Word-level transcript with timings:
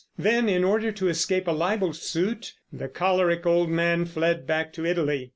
Then, 0.17 0.49
in 0.49 0.63
order 0.63 0.91
to 0.91 1.09
escape 1.09 1.47
a 1.47 1.51
libel 1.51 1.93
suit, 1.93 2.55
the 2.73 2.87
choleric 2.87 3.45
old 3.45 3.69
man 3.69 4.05
fled 4.05 4.47
back 4.47 4.73
to 4.73 4.83
Italy. 4.83 5.29